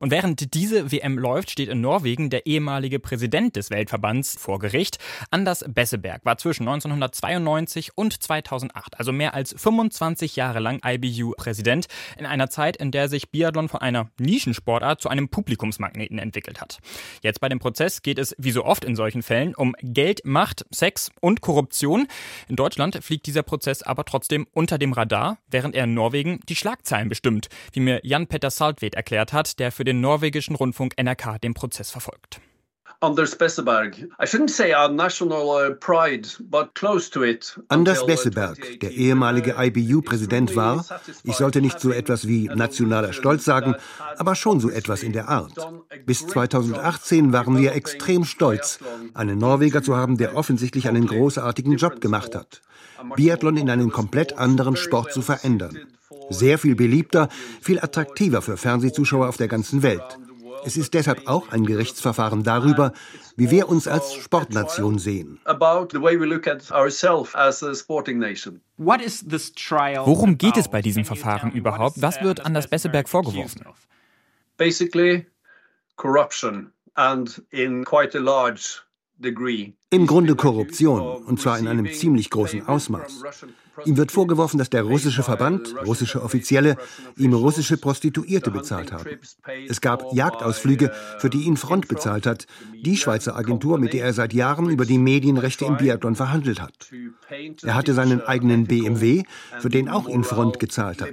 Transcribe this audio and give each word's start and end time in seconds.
Und 0.00 0.10
während 0.10 0.54
diese 0.54 0.90
WM 0.90 1.18
läuft, 1.18 1.50
steht 1.50 1.68
in 1.68 1.82
Norwegen 1.82 2.30
der 2.30 2.46
ehemalige 2.46 2.98
Präsident 2.98 3.54
des 3.54 3.68
Weltverbands 3.68 4.34
vor 4.38 4.58
Gericht. 4.58 4.98
Anders 5.30 5.62
Besseberg 5.68 6.24
war 6.24 6.38
zwischen 6.38 6.66
1992 6.66 7.90
und 7.96 8.22
2008, 8.22 8.98
also 8.98 9.12
mehr 9.12 9.34
als 9.34 9.54
25 9.56 10.36
Jahre 10.36 10.58
lang 10.58 10.80
IBU-Präsident, 10.82 11.86
in 12.18 12.24
einer 12.24 12.48
Zeit, 12.48 12.78
in 12.78 12.92
der 12.92 13.10
sich 13.10 13.30
Biathlon 13.30 13.68
von 13.68 13.82
einer 13.82 14.08
Nischensportart 14.18 15.02
zu 15.02 15.10
einem 15.10 15.28
Publikumsmagneten 15.28 16.18
entwickelt 16.18 16.62
hat. 16.62 16.78
Jetzt 17.22 17.40
bei 17.40 17.50
dem 17.50 17.58
Prozess 17.58 18.00
geht 18.00 18.18
es, 18.18 18.34
wie 18.38 18.52
so 18.52 18.64
oft 18.64 18.86
in 18.86 18.96
solchen 18.96 19.22
Fällen, 19.22 19.54
um 19.54 19.76
Geld, 19.82 20.22
Macht, 20.24 20.64
Sex 20.70 21.10
und 21.20 21.42
Korruption. 21.42 22.08
In 22.48 22.56
Deutschland 22.56 23.04
fliegt 23.04 23.26
dieser 23.26 23.42
Prozess 23.42 23.82
aber 23.82 24.06
trotzdem 24.06 24.46
unter 24.54 24.78
dem 24.78 24.94
Radar, 24.94 25.36
während 25.50 25.74
er 25.74 25.84
in 25.84 25.92
Norwegen 25.92 26.40
die 26.48 26.56
Schlagzeilen 26.56 27.10
bestimmt, 27.10 27.50
wie 27.74 27.80
mir 27.80 28.00
Jan-Petter 28.02 28.48
Saltvedt 28.48 28.94
erklärt 28.94 29.34
hat, 29.34 29.58
der 29.58 29.70
für 29.70 29.84
den 29.84 29.89
den 29.90 30.00
norwegischen 30.00 30.54
Rundfunk 30.54 30.94
NRK 31.02 31.38
den 31.42 31.52
Prozess 31.52 31.90
verfolgt. 31.90 32.40
Anders 33.00 33.36
Besseberg, 33.36 33.96
Anders 37.68 38.06
Besseberg, 38.06 38.80
der 38.80 38.90
ehemalige 38.92 39.56
IBU-Präsident 39.58 40.54
war, 40.54 40.84
ich 41.24 41.34
sollte 41.34 41.60
nicht 41.60 41.80
so 41.80 41.90
etwas 41.90 42.28
wie 42.28 42.44
nationaler 42.48 43.12
Stolz 43.12 43.44
sagen, 43.44 43.74
aber 44.16 44.34
schon 44.36 44.60
so 44.60 44.70
etwas 44.70 45.02
in 45.02 45.12
der 45.12 45.28
Art. 45.28 45.54
Bis 46.04 46.26
2018 46.26 47.32
waren 47.32 47.58
wir 47.58 47.72
extrem 47.74 48.24
stolz, 48.24 48.78
einen 49.14 49.38
Norweger 49.38 49.82
zu 49.82 49.96
haben, 49.96 50.18
der 50.18 50.36
offensichtlich 50.36 50.86
einen 50.86 51.06
großartigen 51.06 51.76
Job 51.76 52.00
gemacht 52.00 52.36
hat. 52.36 52.60
Biathlon 53.16 53.56
in 53.56 53.70
einen 53.70 53.90
komplett 53.90 54.38
anderen 54.38 54.76
Sport 54.76 55.12
zu 55.12 55.22
verändern 55.22 55.76
sehr 56.30 56.58
viel 56.58 56.74
beliebter, 56.74 57.28
viel 57.60 57.80
attraktiver 57.80 58.40
für 58.40 58.56
Fernsehzuschauer 58.56 59.28
auf 59.28 59.36
der 59.36 59.48
ganzen 59.48 59.82
Welt. 59.82 60.18
Es 60.64 60.76
ist 60.76 60.94
deshalb 60.94 61.26
auch 61.26 61.50
ein 61.50 61.64
Gerichtsverfahren 61.64 62.42
darüber, 62.42 62.92
wie 63.36 63.50
wir 63.50 63.68
uns 63.68 63.88
als 63.88 64.14
Sportnation 64.14 64.98
sehen. 64.98 65.40
Worum 70.04 70.38
geht 70.38 70.56
es 70.56 70.68
bei 70.68 70.82
diesem 70.82 71.04
Verfahren 71.04 71.52
überhaupt? 71.52 72.02
Was 72.02 72.22
wird 72.22 72.44
Anders 72.44 72.68
Besseberg 72.68 73.08
vorgeworfen? 73.08 73.64
Basically 74.56 75.26
corruption 75.96 76.72
and 76.94 77.42
in 77.50 77.84
quite 77.84 78.16
a 78.16 78.20
large 78.20 78.82
im 79.92 80.06
Grunde 80.06 80.36
Korruption, 80.36 81.00
und 81.24 81.40
zwar 81.40 81.58
in 81.58 81.66
einem 81.66 81.92
ziemlich 81.92 82.30
großen 82.30 82.66
Ausmaß. 82.66 83.24
Ihm 83.84 83.96
wird 83.96 84.12
vorgeworfen, 84.12 84.58
dass 84.58 84.70
der 84.70 84.82
russische 84.82 85.24
Verband, 85.24 85.74
russische 85.84 86.22
Offizielle, 86.22 86.76
ihm 87.16 87.32
russische 87.32 87.76
Prostituierte 87.76 88.52
bezahlt 88.52 88.92
haben. 88.92 89.18
Es 89.68 89.80
gab 89.80 90.12
Jagdausflüge, 90.12 90.92
für 91.18 91.30
die 91.30 91.42
ihn 91.42 91.56
Front 91.56 91.88
bezahlt 91.88 92.26
hat, 92.26 92.46
die 92.84 92.96
Schweizer 92.96 93.36
Agentur, 93.36 93.78
mit 93.78 93.92
der 93.92 94.04
er 94.04 94.12
seit 94.12 94.32
Jahren 94.32 94.70
über 94.70 94.84
die 94.84 94.98
Medienrechte 94.98 95.64
im 95.64 95.76
Biathlon 95.76 96.14
verhandelt 96.14 96.60
hat. 96.60 96.90
Er 97.62 97.74
hatte 97.74 97.94
seinen 97.94 98.20
eigenen 98.20 98.66
BMW, 98.66 99.24
für 99.58 99.70
den 99.70 99.88
auch 99.88 100.08
ihn 100.08 100.24
Front 100.24 100.60
gezahlt 100.60 101.00
hat. 101.00 101.10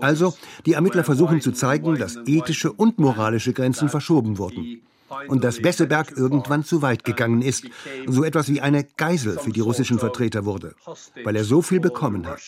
Also, 0.00 0.34
die 0.66 0.72
Ermittler 0.72 1.04
versuchen 1.04 1.40
zu 1.40 1.52
zeigen, 1.52 1.96
dass 1.98 2.16
ethische 2.26 2.72
und 2.72 2.98
moralische 2.98 3.52
Grenzen 3.52 3.88
verschoben 3.88 4.38
wurden 4.38 4.82
und 5.28 5.44
dass 5.44 5.60
Besseberg 5.60 6.16
irgendwann 6.16 6.64
zu 6.64 6.82
weit 6.82 7.04
gegangen 7.04 7.42
ist, 7.42 7.64
so 8.06 8.24
etwas 8.24 8.48
wie 8.48 8.60
eine 8.60 8.84
Geisel 8.96 9.38
für 9.38 9.50
die 9.50 9.60
russischen 9.60 9.98
Vertreter 9.98 10.44
wurde, 10.44 10.74
weil 11.24 11.36
er 11.36 11.44
so 11.44 11.62
viel 11.62 11.80
bekommen 11.80 12.26
hat. 12.26 12.40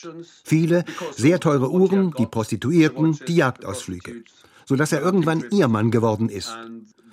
Viele 0.45 0.85
sehr 1.12 1.41
teure 1.41 1.70
Uhren, 1.70 2.12
die 2.19 2.27
Prostituierten, 2.27 3.19
die 3.27 3.37
Jagdausflüge, 3.37 4.23
sodass 4.67 4.92
er 4.92 5.03
irgendwann 5.03 5.45
ihr 5.51 5.69
Mann 5.69 5.91
geworden 5.91 6.29
ist. 6.29 6.57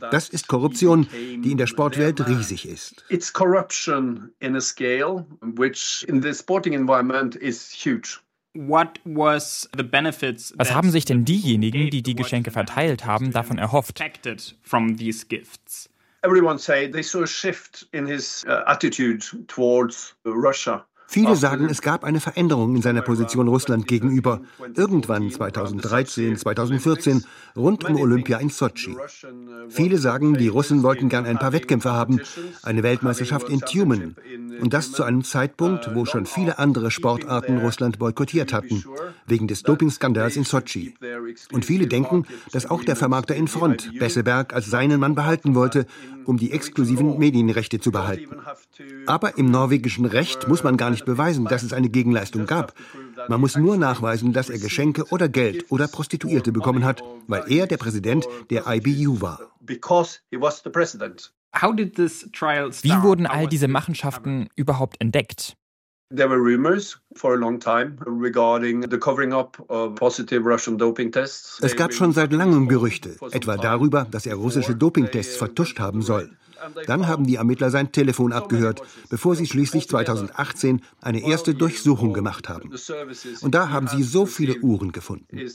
Das 0.09 0.29
ist 0.29 0.47
Korruption, 0.47 1.07
die 1.11 1.51
in 1.51 1.57
der 1.57 1.67
Sportwelt 1.67 2.27
riesig 2.27 2.67
ist. 2.67 3.05
It's 3.09 3.31
corruption 3.31 4.31
in 4.39 4.55
a 4.55 4.61
scale 4.61 5.25
which 5.41 6.03
in 6.07 6.23
the 6.23 6.33
sporting 6.33 6.73
environment 6.73 7.35
is 7.35 7.71
huge. 7.71 8.19
What 8.53 8.99
was 9.05 9.69
haben 10.73 10.91
sich 10.91 11.05
denn 11.05 11.23
diejenigen, 11.23 11.89
die 11.89 12.03
die 12.03 12.15
Geschenke 12.15 12.51
verteilt 12.51 13.05
haben, 13.05 13.31
davon 13.31 13.57
erhofft? 13.57 14.01
Everyone 16.23 16.59
say 16.59 16.87
they 16.87 17.01
saw 17.01 17.23
a 17.23 17.27
shift 17.27 17.87
in 17.93 18.05
his 18.05 18.45
uh, 18.45 18.61
attitude 18.67 19.25
towards 19.47 20.15
Russia. 20.23 20.85
Viele 21.11 21.35
sagen, 21.35 21.67
es 21.69 21.81
gab 21.81 22.05
eine 22.05 22.21
Veränderung 22.21 22.73
in 22.73 22.81
seiner 22.81 23.01
Position 23.01 23.49
Russland 23.49 23.85
gegenüber. 23.85 24.39
Irgendwann 24.77 25.29
2013, 25.29 26.37
2014, 26.37 27.25
rund 27.57 27.83
um 27.83 27.97
Olympia 27.97 28.37
in 28.37 28.47
Sochi. 28.47 28.95
Viele 29.67 29.97
sagen, 29.97 30.35
die 30.35 30.47
Russen 30.47 30.83
wollten 30.83 31.09
gern 31.09 31.25
ein 31.25 31.37
paar 31.37 31.51
Wettkämpfe 31.51 31.91
haben, 31.91 32.21
eine 32.63 32.81
Weltmeisterschaft 32.81 33.49
in 33.49 33.59
Tumen. 33.59 34.15
Und 34.61 34.73
das 34.73 34.93
zu 34.93 35.03
einem 35.03 35.25
Zeitpunkt, 35.25 35.93
wo 35.93 36.05
schon 36.05 36.25
viele 36.25 36.59
andere 36.59 36.91
Sportarten 36.91 37.57
Russland 37.57 37.99
boykottiert 37.99 38.53
hatten, 38.53 38.81
wegen 39.27 39.47
des 39.47 39.63
Dopingskandals 39.63 40.37
in 40.37 40.45
Sochi. 40.45 40.93
Und 41.51 41.65
viele 41.65 41.87
denken, 41.87 42.25
dass 42.53 42.69
auch 42.69 42.85
der 42.85 42.95
Vermarkter 42.95 43.35
in 43.35 43.49
Front 43.49 43.91
Besseberg 43.99 44.53
als 44.53 44.67
seinen 44.67 45.01
Mann 45.01 45.15
behalten 45.15 45.55
wollte, 45.55 45.87
um 46.23 46.37
die 46.37 46.51
exklusiven 46.51 47.17
Medienrechte 47.17 47.81
zu 47.81 47.91
behalten. 47.91 48.37
Aber 49.07 49.37
im 49.37 49.51
norwegischen 49.51 50.05
Recht 50.05 50.47
muss 50.47 50.63
man 50.63 50.77
gar 50.77 50.89
nicht 50.89 51.00
nicht 51.01 51.05
beweisen, 51.05 51.45
dass 51.45 51.63
es 51.63 51.73
eine 51.73 51.89
Gegenleistung 51.89 52.45
gab. 52.45 52.73
Man 53.27 53.41
muss 53.41 53.57
nur 53.57 53.77
nachweisen, 53.77 54.33
dass 54.33 54.49
er 54.49 54.59
Geschenke 54.59 55.05
oder 55.09 55.29
Geld 55.29 55.71
oder 55.71 55.87
Prostituierte 55.87 56.51
bekommen 56.51 56.85
hat, 56.85 57.01
weil 57.27 57.43
er 57.47 57.65
der 57.67 57.77
Präsident 57.77 58.27
der 58.49 58.65
IBU 58.67 59.21
war. 59.21 59.39
Wie 59.63 59.79
wurden 63.03 63.27
all 63.27 63.47
diese 63.47 63.67
Machenschaften 63.67 64.49
überhaupt 64.55 65.01
entdeckt? 65.01 65.57
Es 71.61 71.75
gab 71.75 71.93
schon 71.93 72.11
seit 72.11 72.33
langem 72.33 72.67
Gerüchte, 72.67 73.15
etwa 73.31 73.57
darüber, 73.57 74.07
dass 74.11 74.25
er 74.25 74.35
russische 74.35 74.75
Dopingtests 74.75 75.37
vertuscht 75.37 75.79
haben 75.79 76.01
soll. 76.01 76.29
Dann 76.85 77.07
haben 77.07 77.25
die 77.25 77.35
Ermittler 77.35 77.69
sein 77.69 77.91
Telefon 77.91 78.33
abgehört, 78.33 78.81
bevor 79.09 79.35
sie 79.35 79.47
schließlich 79.47 79.87
2018 79.89 80.81
eine 81.01 81.23
erste 81.23 81.53
Durchsuchung 81.55 82.13
gemacht 82.13 82.49
haben. 82.49 82.71
Und 83.41 83.55
da 83.55 83.69
haben 83.69 83.87
sie 83.87 84.03
so 84.03 84.25
viele 84.25 84.59
Uhren 84.59 84.91
gefunden. 84.91 85.49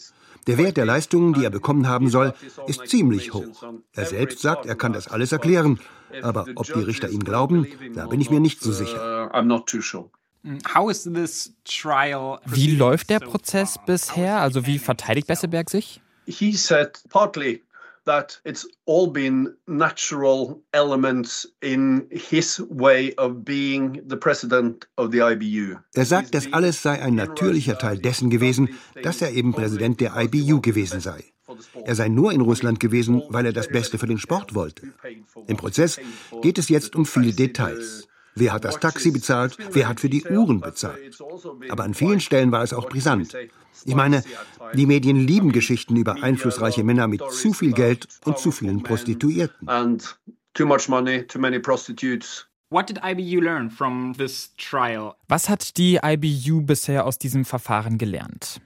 Der 0.47 0.59
Wert 0.59 0.77
der 0.77 0.87
Leistungen, 0.87 1.33
die 1.35 1.45
er 1.45 1.51
bekommen 1.51 1.89
haben 1.89 2.09
soll, 2.09 2.33
ist 2.67 2.87
ziemlich 2.87 3.35
hoch. 3.35 3.65
Er 3.93 4.07
selbst 4.07 4.41
sagt, 4.41 4.67
er 4.67 4.77
kann 4.77 4.93
das 4.93 5.09
alles 5.09 5.33
erklären. 5.33 5.81
Aber 6.23 6.47
ob 6.55 6.67
die 6.67 6.81
Richter 6.81 7.09
ihm 7.09 7.25
glauben, 7.25 7.67
da 7.95 8.07
bin 8.07 8.21
ich 8.21 8.31
mir 8.31 8.41
nicht 8.41 8.61
so 8.61 8.73
sicher. 8.73 9.31
Wie 12.45 12.77
läuft 12.77 13.11
der 13.11 13.19
Prozess 13.19 13.79
bisher? 13.85 14.41
Also 14.41 14.67
wie 14.67 14.79
verteidigt 14.79 15.27
Besseberg 15.27 15.69
sich? 15.69 16.01
He 16.29 16.53
said 16.53 17.01
partly 17.09 17.63
that 18.07 18.41
it's 18.45 18.67
all 18.87 19.13
been 19.13 19.55
natural 19.67 20.63
elements 20.73 21.47
in 21.61 22.07
his 22.11 22.61
way 22.71 23.15
of 23.17 23.45
being 23.45 24.03
the 24.09 24.17
president 24.17 24.89
of 24.97 25.11
the 25.13 25.21
IBU. 25.21 25.79
Er 25.95 26.05
sagt, 26.05 26.35
das 26.35 26.53
alles 26.53 26.83
sei 26.83 27.03
ein 27.03 27.15
natürlicher 27.15 27.79
Teil 27.79 27.99
dessen 27.99 28.31
gewesen, 28.31 28.71
dass 29.03 29.21
er 29.21 29.33
eben 29.33 29.53
Präsident 29.53 30.01
der 30.01 30.17
IBU 30.17 30.61
gewesen 30.61 31.01
sei. 31.01 31.25
Er 31.85 31.95
sei 31.95 32.09
nur 32.09 32.33
in 32.33 32.41
Russland 32.41 32.81
gewesen, 32.81 33.23
weil 33.29 33.47
er 33.47 33.53
das 33.53 33.69
Beste 33.69 33.99
für 33.99 34.07
den 34.07 34.19
Sport 34.19 34.55
wollte. 34.55 34.93
Im 35.47 35.57
Prozess 35.57 36.01
geht 36.43 36.59
es 36.59 36.69
jetzt 36.69 36.97
um 36.97 37.07
viele 37.07 37.33
Details. 37.33 38.09
Wer 38.35 38.53
hat 38.53 38.65
das 38.65 38.79
Taxi 38.81 39.11
bezahlt? 39.11 39.57
Wer 39.73 39.89
hat 39.89 39.99
für 39.99 40.11
die 40.11 40.25
Uhren 40.25 40.61
bezahlt? 40.61 41.19
Aber 41.71 41.85
an 41.85 41.95
vielen 41.95 42.21
Stellen 42.21 42.53
war 42.53 42.63
es 42.63 42.75
auch 42.75 42.89
brisant. 42.89 43.35
Ich 43.85 43.95
meine, 43.95 44.23
die 44.75 44.87
Medien 44.87 45.17
lieben 45.17 45.53
Geschichten 45.53 45.97
über 45.97 46.23
einflussreiche 46.23 46.85
Männer 46.85 47.09
mit 47.09 47.23
zu 47.31 47.53
viel 47.53 47.73
Geld 47.73 48.09
und 48.25 48.39
zu 48.39 48.51
vielen 48.51 48.83
Prostituierten. 48.83 49.69
Was 55.29 55.49
hat 55.49 55.77
die 55.77 56.01
IBU 56.03 56.63
bisher 56.63 57.07
aus 57.07 57.19
diesem 57.19 57.45
Verfahren 57.45 57.99
gelernt? 57.99 58.61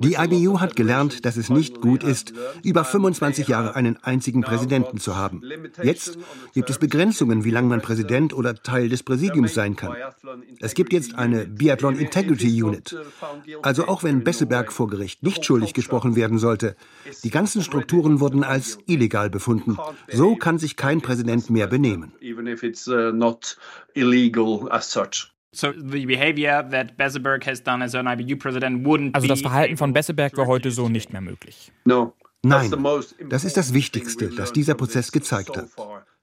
Die 0.00 0.14
IBU 0.14 0.60
hat 0.60 0.76
gelernt, 0.76 1.24
dass 1.24 1.38
es 1.38 1.48
nicht 1.48 1.80
gut 1.80 2.04
ist, 2.04 2.34
über 2.62 2.84
25 2.84 3.48
Jahre 3.48 3.74
einen 3.74 3.96
einzigen 4.02 4.42
Präsidenten 4.42 4.98
zu 4.98 5.16
haben. 5.16 5.40
Jetzt 5.82 6.18
gibt 6.52 6.68
es 6.68 6.78
Begrenzungen, 6.78 7.44
wie 7.44 7.50
lange 7.50 7.68
man 7.68 7.80
Präsident 7.80 8.34
oder 8.34 8.54
Teil 8.54 8.90
des 8.90 9.02
Präsidiums 9.02 9.54
sein 9.54 9.76
kann. 9.76 9.96
Es 10.60 10.74
gibt 10.74 10.92
jetzt 10.92 11.14
eine 11.14 11.46
Biathlon 11.46 11.96
Integrity 11.96 12.62
Unit. 12.62 12.94
Also 13.62 13.88
auch 13.88 14.02
wenn 14.02 14.24
Besseberg 14.24 14.70
vor 14.72 14.88
Gericht 14.88 15.22
nicht 15.22 15.46
schuldig 15.46 15.72
gesprochen 15.72 16.16
werden 16.16 16.38
sollte, 16.38 16.76
die 17.24 17.30
ganzen 17.30 17.62
Strukturen 17.62 18.20
wurden 18.20 18.44
als 18.44 18.78
illegal 18.86 19.30
befunden. 19.30 19.78
So 20.12 20.36
kann 20.36 20.58
sich 20.58 20.76
kein 20.76 21.00
Präsident 21.00 21.48
mehr 21.48 21.66
benehmen. 21.66 22.12
Also 29.14 29.26
das 29.26 29.40
Verhalten 29.40 29.76
von 29.76 29.92
Besseberg 29.92 30.36
war 30.36 30.46
heute 30.46 30.70
so 30.70 30.88
nicht 30.88 31.12
mehr 31.12 31.20
möglich. 31.22 31.72
Nein, 32.42 32.70
das 33.28 33.44
ist 33.44 33.56
das 33.56 33.72
Wichtigste, 33.74 34.28
das 34.28 34.52
dieser 34.52 34.74
Prozess 34.74 35.10
gezeigt 35.10 35.56
hat. 35.56 35.68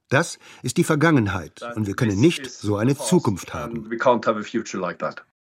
Das 0.10 0.38
ist 0.62 0.78
die 0.78 0.84
Vergangenheit 0.84 1.62
und 1.76 1.88
wir 1.88 1.96
können 1.96 2.20
nicht 2.20 2.50
so 2.50 2.78
eine 2.78 2.96
Zukunft 2.96 3.54
haben. 3.54 3.90